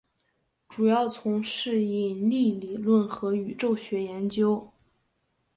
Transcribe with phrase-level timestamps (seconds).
[0.67, 4.73] 主要从事引力理论和宇宙学研究。